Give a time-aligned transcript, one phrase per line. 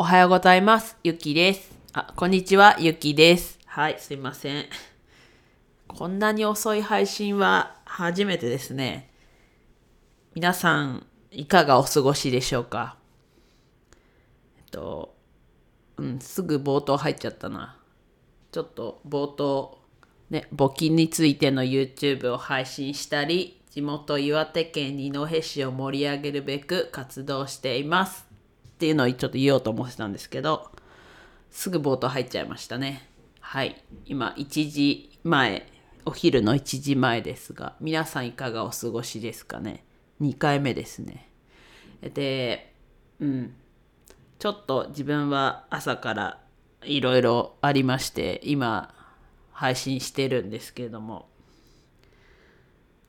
[0.00, 0.96] おはようございます。
[1.02, 1.72] ゆきです。
[1.92, 3.58] あ、こんにちは、ゆきです。
[3.66, 4.66] はい、すいません。
[5.88, 9.10] こんなに遅い配信は初めてですね。
[10.36, 12.96] 皆さん、いかがお過ごしでしょうか？
[14.58, 15.16] えっと、
[15.96, 17.76] うん、すぐ冒頭入っちゃったな。
[18.52, 19.80] ちょっと冒頭、
[20.30, 28.27] ね、募金についての YouTube を配信したり、地元岩手県二戸市を盛り上げるべく活動しています。
[28.78, 30.70] っていうのをちょっと言おうと思ってたんですけど、
[31.50, 33.10] すぐ冒頭入っちゃいましたね。
[33.40, 33.82] はい。
[34.06, 35.66] 今、1時前、
[36.04, 39.84] お昼の1時前ですが、皆さんいかがお過ごしですかね
[40.20, 41.28] ？2回目ですね。
[42.02, 42.72] で、
[43.18, 43.54] うん。
[44.38, 46.40] ちょっと自分は朝から
[46.84, 48.94] いろいろありまして、今、
[49.50, 51.28] 配信してるんですけれども、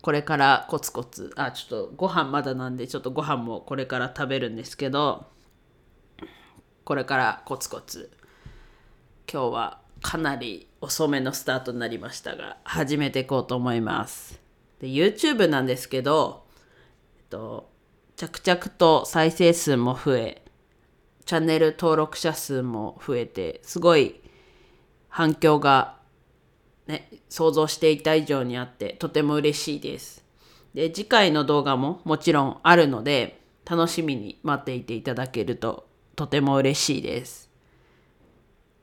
[0.00, 5.30] これからコツコツ、あ、ちょっとご飯まだなんで、ちょっとご飯もこれから食べるんですけど、
[6.84, 8.10] これからコツコツ。
[9.32, 14.40] 今日はかなり遅めのスタートになりましたが始めていこうと思います。
[14.80, 16.44] で YouTube なんですけど、
[17.18, 17.70] えっと、
[18.16, 20.42] 着々と再生数も増え
[21.24, 24.20] チャンネル登録者数も増えてすごい
[25.08, 25.98] 反響が、
[26.88, 30.24] ね、想像していた以上にあってとても嬉しいです。
[30.74, 37.50] で次回の動画ももちろんあるので楽しみに待っていていただけるととても嬉しいです。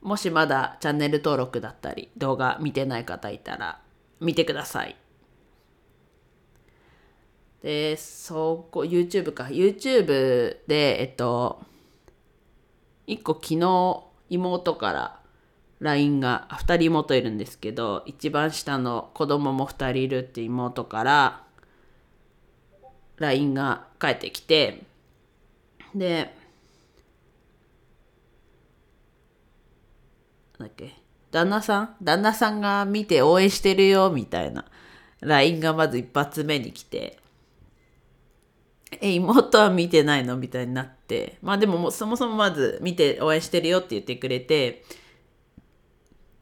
[0.00, 3.80] もしまだチャンネル登録だったり動画見てない方いたら
[4.20, 4.96] 見てください。
[7.62, 9.44] で、そこ、YouTube か。
[9.44, 10.06] YouTube
[10.66, 11.60] で、えっと、
[13.06, 15.20] 一個昨日妹から
[15.80, 21.44] LINE が、二人妹いるんですけど、一番下の子供も二人いるって妹から
[23.16, 24.84] LINE が返ってきて、
[25.94, 26.34] で、
[30.68, 30.94] っけ。
[31.30, 31.96] 旦那さん？
[32.02, 34.64] 旦那さんが見て応援してるよみたいな。
[35.20, 37.18] LINE がまず一発目に来て。
[39.00, 41.38] え妹は見てないのみたいになって。
[41.42, 44.84] まあでもそもそもまず見て応援してるよって言ってくれて。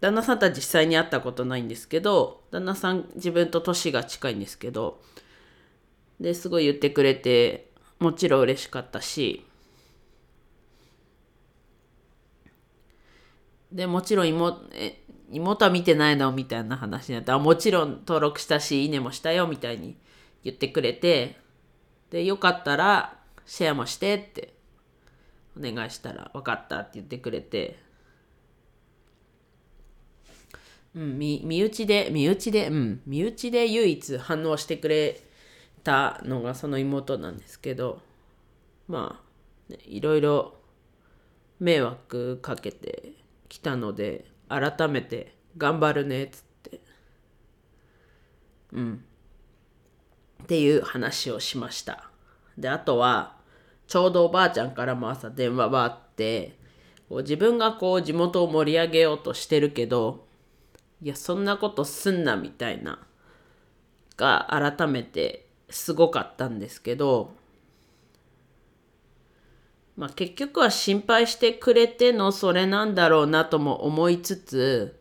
[0.00, 5.00] 旦那さんとは実際に会ったことないんですけど旦那さん自分と年が近いんですけど。
[6.20, 9.44] ですごい言ってくれてもちろん嬉しかったし。
[13.72, 14.62] でもちろん妹
[15.30, 19.96] 妹は見てないのみたいな話になってあもちろん登録したしいいねもしたよみたいに
[20.44, 21.36] 言ってくれて
[22.10, 24.52] でよかったらシェアもしてって
[25.58, 27.78] お願いしたら分かったって言ってくれて
[30.94, 35.18] うん身身内で身内でうん身内で唯一反応してくれ
[35.82, 38.00] たのがその妹なんですけど
[38.86, 39.18] ま
[39.68, 40.54] あ、ね、いろいろ
[41.58, 43.12] 迷惑かけて
[43.52, 46.80] 来たので改めて頑張るねっつって。
[48.72, 49.04] うん。
[50.42, 52.08] っていう話をしました。
[52.56, 53.36] であとは
[53.86, 56.56] ちょうどおばあちゃんからも朝電話があって
[57.10, 60.24] 自分がこう地元を盛り上げようとしてるけど
[61.02, 63.00] いやそんなことすんなみたいな
[64.16, 67.34] が改めてすごかったんですけど
[70.02, 74.98] まあ、結局は心配してくれてのそれなんだろうなとも思いつつ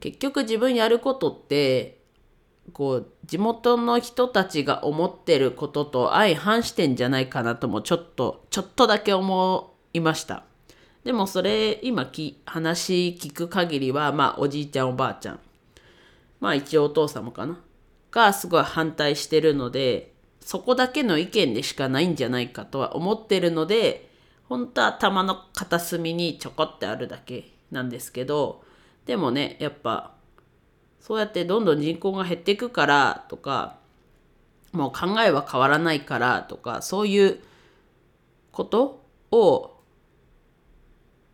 [0.00, 1.98] 結局自分やることって
[2.72, 10.44] こう地元の人たちが思ってることと相反してんじゃないかなともちょっとちょっとだけ思いました。
[11.04, 15.40] でもそれ今き話聞く限りはまあおじいちゃんおばあちゃん。
[16.40, 17.60] まあ一応お父様かな。
[18.10, 24.05] がすごい反対してるのでそこだけの意見でしかないんじゃないかとは思ってるので
[24.48, 28.62] 本当は頭の片隅にちょこってあるだけなんですけど
[29.06, 30.14] でもねやっぱ
[31.00, 33.78] そうやってどんどん人口が減っていくからとか
[34.72, 37.38] もう考えは変わらないからとかそういう
[38.52, 39.80] ことを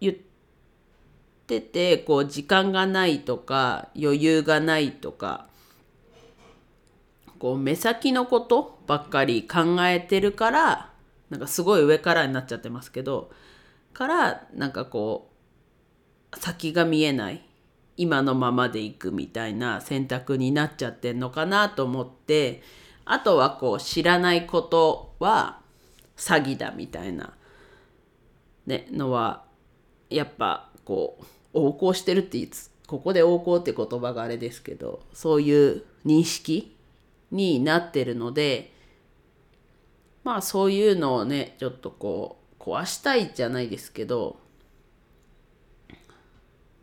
[0.00, 0.14] 言っ
[1.46, 5.48] ててこう時間がないとか余裕がないとか
[7.38, 10.90] こう目先のことばっかり考えてるから
[11.30, 13.30] なんかすごい上からになっちゃってますけど
[13.92, 15.30] からなんかこ
[16.32, 17.42] う先が見えない
[17.96, 22.62] 今のままでいくみたいな選択になっちゃってんのかなと思って
[23.04, 25.60] あとはこう知らないことは
[26.16, 27.32] 詐欺だみたいな、
[28.66, 29.44] ね、のは
[30.10, 31.24] やっぱこう
[31.54, 36.76] 横行してるっていつここで横行って言葉があれですけどそういう認識
[37.30, 38.72] になってるので
[40.26, 44.40] まあそういうのをねちょっとこう壊したいじゃないですけど、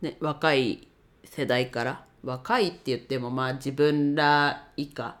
[0.00, 0.86] ね、若い
[1.24, 5.16] 世代から若いって言ってもまあ自分ら以下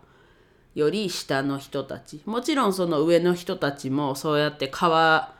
[0.76, 5.34] より下の人たちもちろんその上の人たちもそうやって変わ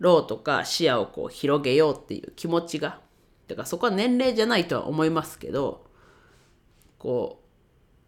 [0.00, 2.98] ろうとか視野をこう広げようっていう気持ちが
[3.46, 5.86] だからそこは年齢じゃないとは思いますけど
[6.98, 7.40] こ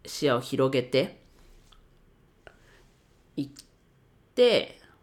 [0.03, 1.21] う視野を広げて
[3.37, 3.70] いって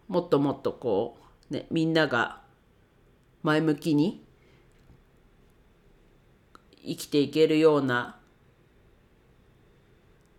[0.09, 1.19] もっともっとこ
[1.51, 2.41] うねみんなが
[3.43, 4.25] 前向きに
[6.85, 8.19] 生きていけるような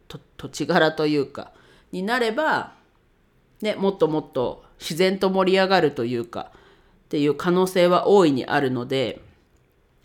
[0.08, 1.54] と土地柄というか
[1.92, 2.74] になれば、
[3.62, 6.52] ね、もっともっと自然と盛り上がるというか
[7.06, 9.22] っていう可能性は大いにあるので、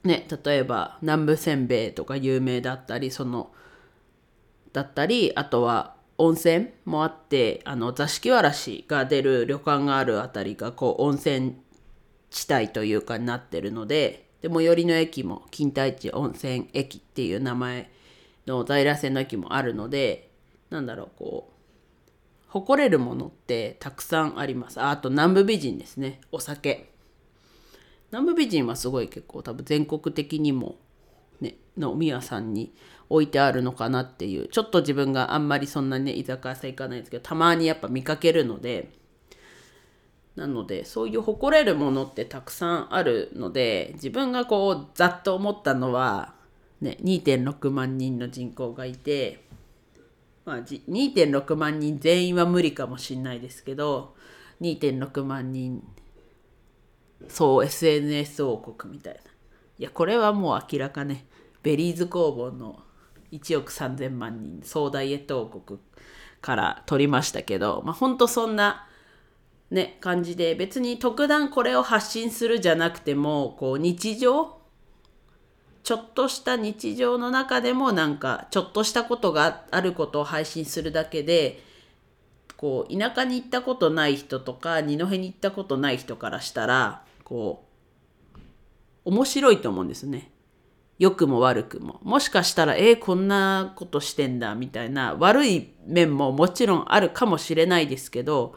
[0.03, 3.51] ね、例えば南部せんべいとか有名だったりその
[4.73, 11.57] だったりあとは温泉もあってあの座敷わらしが出る旅館があるあたりがこう温泉
[12.31, 17.91] 地帯というかになってるのでで最寄りの駅も金田一温泉駅っていう名前
[18.47, 20.31] の在来線の駅もあるので
[20.71, 21.55] なんだろうこう
[22.55, 24.81] 誇れるものってたくさんあります。
[24.81, 26.21] あと南部美人ですね。
[26.31, 26.89] お酒。
[28.13, 30.77] 南部美人はすごい結構多分全国的にも
[31.77, 32.75] ね飲み屋さんに
[33.09, 38.91] 置いてあるのかなっていうちょっと自分があんまりそんなね居酒屋さん行かないですけどたまにやっぱ見かけるので
[40.37, 46.35] なのでそういう誇れるものってたくさんあるので自分がこうざっと思ったのは、
[46.81, 49.45] ね、2.6万人の人口がいて、
[50.45, 54.17] まあ、2.6万人全員は無理かもしんないですけど
[54.61, 55.87] 2.6万人
[57.29, 59.21] そう SNS 王国みたいな。
[59.77, 61.27] いやこれはもう明らかね
[61.65, 62.79] ベリーズ工房の
[63.33, 65.81] 1億3000万人総ダイエット王国
[66.41, 68.87] から取りましたけどまあほんとそんな
[69.71, 74.59] ね感じで別に特段これを発信するじゃなくてもこう日常
[75.83, 81.63] ちょっとした日常の中でもなんかちょっとしたことがあることを配信するだけで
[82.59, 87.65] こう田舎に行ったことない人とか二戸に行ったことない人からしたらこ
[88.35, 88.39] う
[89.07, 90.34] 面白いと思うんですね。
[90.99, 92.01] 良くも悪くも。
[92.03, 98.57] もしかしたら、えー、こんなことしてんだみたいな悪い面ももちろんあるかもしれないですけど、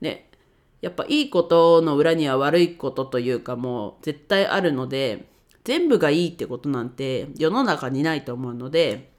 [0.00, 0.30] ね、
[0.80, 5.26] やっぱいいことの裏には悪いことというかもう絶対あるので、
[5.64, 9.10] 全部がいいってことなんて世の中にないと思うので、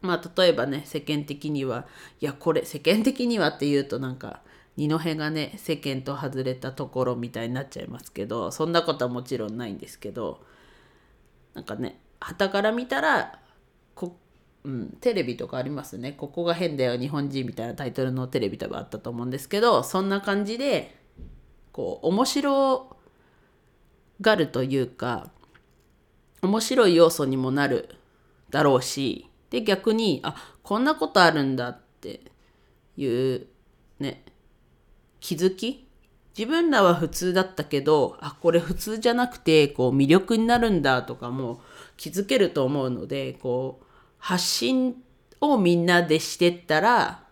[0.00, 1.86] まあ例えばね、世間的には、
[2.20, 4.42] いやこれ世間的にはって言うとなんか、
[4.76, 10.40] 二戸がね、世間と外れたところみたいになっちゃいますけど、そんなことはもちろんないんですけど、
[11.54, 13.38] なんかね、旗から見たら
[13.94, 14.18] こ、
[14.64, 20.96] うん、テレビとかありますね「ここが変だよ日本人」みたいなタイトルのテレビとかあったと思うんですけどそんな感じで
[21.72, 22.96] こう面白
[24.20, 25.30] がるというか
[26.42, 27.96] 面白い要素にもなる
[28.50, 32.20] だろうしで逆にあこんなことあるんだって
[32.96, 33.46] いう
[33.98, 34.24] ね
[35.20, 35.87] 気づき
[36.38, 41.60] 自分らは普通だったけどあこれ普通じゃなくてこう魅力になるんだとかも
[41.96, 43.84] 気づけると思うのでこう
[44.18, 44.94] 発信
[45.40, 47.24] をみんなでしてったら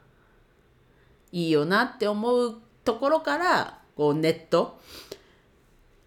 [1.31, 4.81] いいよなって思うところからこうネット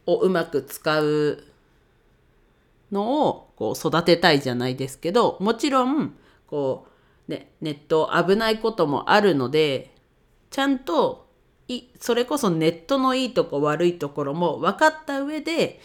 [0.06, 1.44] をうまく使う
[2.92, 6.16] のをこう育てたいじゃないですけどもちろん
[6.48, 6.86] こ
[7.30, 9.94] う、ね、ネット危ないこともあるので
[10.50, 11.29] ちゃんと
[12.00, 15.80] それこそネットのいいとこ悪いところも分かった上で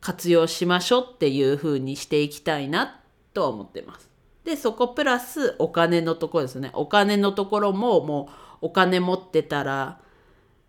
[0.00, 3.00] 活用しましょうっていう風にしていきたいな
[3.32, 4.08] とは思ってます。
[4.44, 8.28] でそこプラスお金のところですねお金のところもも
[8.62, 10.00] うお金持ってたら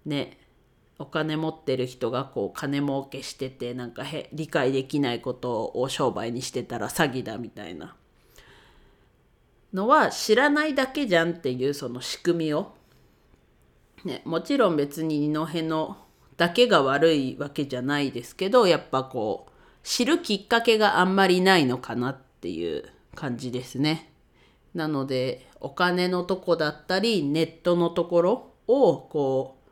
[0.05, 0.37] ね
[0.97, 7.95] お金持ってる人がこう金儲けしててなんかへ理解できないことを商売にしてたら詐欺だみたいな
[9.75, 12.74] のは知らないだけじゃんっていうその仕組みを、
[14.05, 15.97] ね、もちろん別に二戸の
[16.37, 19.51] だけが悪いわけじゃないですけどやっぱこう
[19.83, 22.85] 知るきっかけがあんまりないのかなっていう
[23.15, 24.11] 感じですね。
[24.73, 29.69] なのでお金のとこだったりネットのところをこう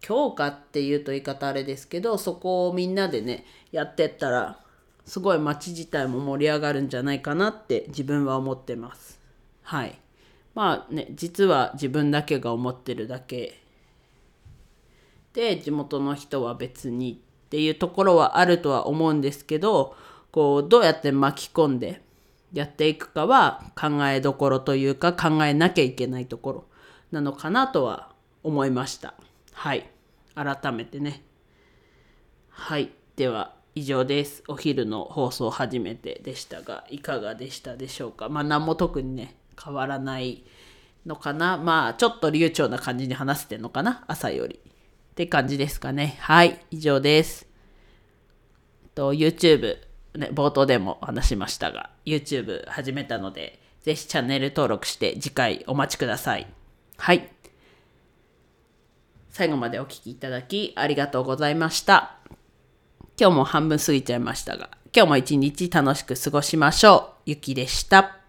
[0.00, 4.58] 強化っていうと言い方あれですけどそこをみんなでねやってったら
[5.06, 9.20] すごい街自体も盛り上がるんじゃないかなって自分は思ってます。
[9.62, 9.98] はい。
[10.54, 13.60] まあね実は自分だけが思ってるだけ
[15.32, 19.96] で地元の人は別にっていうところはあるとは思うんですけど
[20.30, 22.02] こうどうやって巻き込んで
[22.52, 26.64] やっていくかは考えどころというか考えなきゃいけないところ
[27.10, 29.14] なのかなとは思いました。
[29.52, 29.88] はい。
[30.34, 31.22] 改めてね。
[32.48, 32.90] はい。
[33.16, 34.42] では、以上です。
[34.48, 38.28] お昼の放送初めてでしたが、いかがでしたでしょうか？
[38.28, 40.44] まあ、何も特にね、変わらない
[41.06, 41.56] のかな。
[41.56, 44.04] まあ、ちょっと流暢な感じに話せてんのかな。
[44.06, 44.60] 朝より。
[45.12, 46.16] って感じですかね。
[46.20, 46.58] はい。
[46.70, 47.46] 以上です。
[48.94, 49.76] と YouTube、
[50.14, 56.46] ね、冒頭でも話しましたが、YouTube 始めたので、ぜひチャンネル登録して次回お待ちください。
[56.98, 57.28] はい。
[59.30, 62.16] 最後までお聴きいただきありがとうございました。
[63.18, 67.22] 今日も半分過ぎちゃいましたが、今日も一日楽しく過ごしましょう。
[67.26, 68.21] ゆきでした。